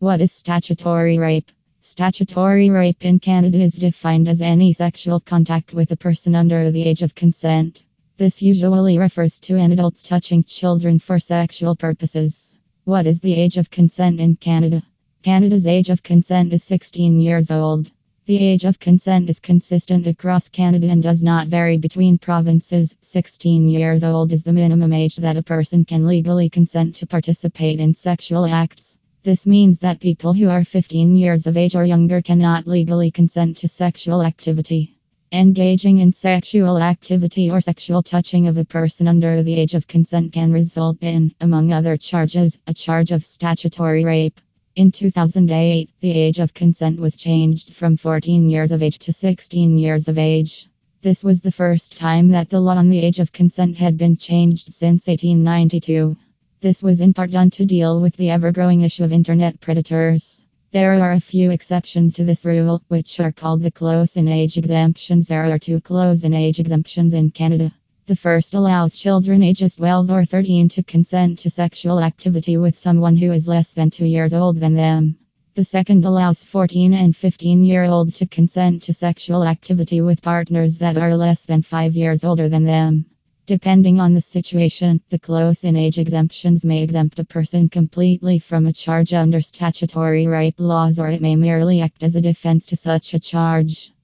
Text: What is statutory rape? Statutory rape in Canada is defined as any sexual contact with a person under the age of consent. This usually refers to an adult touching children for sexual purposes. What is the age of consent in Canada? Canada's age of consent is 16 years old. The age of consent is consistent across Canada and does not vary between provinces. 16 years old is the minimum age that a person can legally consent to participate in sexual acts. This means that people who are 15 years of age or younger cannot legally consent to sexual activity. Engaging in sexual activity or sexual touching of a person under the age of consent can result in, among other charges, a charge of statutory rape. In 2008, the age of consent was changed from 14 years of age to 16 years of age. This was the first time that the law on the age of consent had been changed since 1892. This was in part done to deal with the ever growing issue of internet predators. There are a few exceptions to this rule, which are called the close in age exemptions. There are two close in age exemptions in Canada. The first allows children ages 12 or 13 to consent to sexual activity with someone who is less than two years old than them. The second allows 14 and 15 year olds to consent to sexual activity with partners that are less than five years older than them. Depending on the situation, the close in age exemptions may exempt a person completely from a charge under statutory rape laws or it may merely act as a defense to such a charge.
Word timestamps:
What 0.00 0.22
is 0.22 0.32
statutory 0.32 1.18
rape? 1.18 1.52
Statutory 1.80 2.70
rape 2.70 3.04
in 3.04 3.18
Canada 3.18 3.58
is 3.60 3.74
defined 3.74 4.28
as 4.28 4.40
any 4.40 4.72
sexual 4.72 5.20
contact 5.20 5.74
with 5.74 5.90
a 5.90 5.96
person 5.96 6.34
under 6.34 6.70
the 6.70 6.84
age 6.84 7.02
of 7.02 7.14
consent. 7.14 7.84
This 8.16 8.40
usually 8.40 8.96
refers 8.96 9.38
to 9.40 9.58
an 9.58 9.72
adult 9.72 10.02
touching 10.02 10.42
children 10.42 11.00
for 11.00 11.18
sexual 11.18 11.76
purposes. 11.76 12.56
What 12.84 13.06
is 13.06 13.20
the 13.20 13.34
age 13.34 13.58
of 13.58 13.68
consent 13.68 14.20
in 14.20 14.36
Canada? 14.36 14.82
Canada's 15.22 15.66
age 15.66 15.90
of 15.90 16.02
consent 16.02 16.54
is 16.54 16.64
16 16.64 17.20
years 17.20 17.50
old. 17.50 17.90
The 18.24 18.38
age 18.38 18.64
of 18.64 18.78
consent 18.78 19.28
is 19.28 19.38
consistent 19.38 20.06
across 20.06 20.48
Canada 20.48 20.88
and 20.88 21.02
does 21.02 21.22
not 21.22 21.48
vary 21.48 21.76
between 21.76 22.16
provinces. 22.16 22.96
16 23.02 23.68
years 23.68 24.02
old 24.02 24.32
is 24.32 24.44
the 24.44 24.54
minimum 24.54 24.94
age 24.94 25.16
that 25.16 25.36
a 25.36 25.42
person 25.42 25.84
can 25.84 26.06
legally 26.06 26.48
consent 26.48 26.96
to 26.96 27.06
participate 27.06 27.80
in 27.80 27.92
sexual 27.92 28.46
acts. 28.46 28.96
This 29.22 29.46
means 29.46 29.80
that 29.80 30.00
people 30.00 30.32
who 30.32 30.48
are 30.48 30.64
15 30.64 31.14
years 31.14 31.46
of 31.46 31.58
age 31.58 31.76
or 31.76 31.84
younger 31.84 32.22
cannot 32.22 32.66
legally 32.66 33.10
consent 33.10 33.58
to 33.58 33.68
sexual 33.68 34.22
activity. 34.22 34.96
Engaging 35.30 35.98
in 35.98 36.10
sexual 36.10 36.78
activity 36.78 37.50
or 37.50 37.60
sexual 37.60 38.02
touching 38.02 38.48
of 38.48 38.56
a 38.56 38.64
person 38.64 39.06
under 39.06 39.42
the 39.42 39.52
age 39.56 39.74
of 39.74 39.86
consent 39.86 40.32
can 40.32 40.52
result 40.52 40.96
in, 41.02 41.34
among 41.38 41.70
other 41.70 41.98
charges, 41.98 42.56
a 42.66 42.72
charge 42.72 43.12
of 43.12 43.22
statutory 43.22 44.06
rape. 44.06 44.40
In 44.74 44.90
2008, 44.90 45.90
the 46.00 46.12
age 46.12 46.38
of 46.38 46.54
consent 46.54 46.98
was 46.98 47.14
changed 47.14 47.74
from 47.74 47.98
14 47.98 48.48
years 48.48 48.72
of 48.72 48.82
age 48.82 48.98
to 49.00 49.12
16 49.12 49.76
years 49.76 50.08
of 50.08 50.16
age. 50.16 50.66
This 51.02 51.22
was 51.22 51.42
the 51.42 51.52
first 51.52 51.94
time 51.94 52.28
that 52.28 52.48
the 52.48 52.60
law 52.60 52.76
on 52.76 52.88
the 52.88 53.00
age 53.00 53.18
of 53.18 53.32
consent 53.32 53.76
had 53.76 53.98
been 53.98 54.16
changed 54.16 54.72
since 54.72 55.08
1892. 55.08 56.16
This 56.62 56.82
was 56.82 57.00
in 57.00 57.14
part 57.14 57.30
done 57.30 57.48
to 57.52 57.64
deal 57.64 58.02
with 58.02 58.18
the 58.18 58.28
ever 58.28 58.52
growing 58.52 58.82
issue 58.82 59.02
of 59.02 59.14
internet 59.14 59.62
predators. 59.62 60.42
There 60.72 61.02
are 61.02 61.12
a 61.12 61.18
few 61.18 61.50
exceptions 61.50 62.12
to 62.14 62.24
this 62.24 62.44
rule, 62.44 62.82
which 62.88 63.18
are 63.18 63.32
called 63.32 63.62
the 63.62 63.70
close 63.70 64.18
in 64.18 64.28
age 64.28 64.58
exemptions. 64.58 65.26
There 65.26 65.50
are 65.50 65.58
two 65.58 65.80
close 65.80 66.22
in 66.22 66.34
age 66.34 66.60
exemptions 66.60 67.14
in 67.14 67.30
Canada. 67.30 67.72
The 68.04 68.14
first 68.14 68.52
allows 68.52 68.94
children 68.94 69.42
ages 69.42 69.76
12 69.76 70.10
or 70.10 70.26
13 70.26 70.68
to 70.68 70.82
consent 70.82 71.38
to 71.38 71.50
sexual 71.50 71.98
activity 71.98 72.58
with 72.58 72.76
someone 72.76 73.16
who 73.16 73.32
is 73.32 73.48
less 73.48 73.72
than 73.72 73.88
two 73.88 74.04
years 74.04 74.34
old 74.34 74.58
than 74.58 74.74
them. 74.74 75.16
The 75.54 75.64
second 75.64 76.04
allows 76.04 76.44
14 76.44 76.92
and 76.92 77.16
15 77.16 77.64
year 77.64 77.84
olds 77.84 78.16
to 78.18 78.26
consent 78.26 78.82
to 78.82 78.92
sexual 78.92 79.44
activity 79.44 80.02
with 80.02 80.20
partners 80.20 80.76
that 80.76 80.98
are 80.98 81.16
less 81.16 81.46
than 81.46 81.62
five 81.62 81.96
years 81.96 82.22
older 82.22 82.50
than 82.50 82.64
them. 82.64 83.06
Depending 83.50 83.98
on 83.98 84.14
the 84.14 84.20
situation, 84.20 85.00
the 85.08 85.18
close 85.18 85.64
in 85.64 85.74
age 85.74 85.98
exemptions 85.98 86.64
may 86.64 86.84
exempt 86.84 87.18
a 87.18 87.24
person 87.24 87.68
completely 87.68 88.38
from 88.38 88.64
a 88.64 88.72
charge 88.72 89.12
under 89.12 89.40
statutory 89.40 90.28
rape 90.28 90.60
laws 90.60 91.00
or 91.00 91.08
it 91.08 91.20
may 91.20 91.34
merely 91.34 91.80
act 91.80 92.04
as 92.04 92.14
a 92.14 92.20
defense 92.20 92.66
to 92.66 92.76
such 92.76 93.12
a 93.12 93.18
charge. 93.18 93.90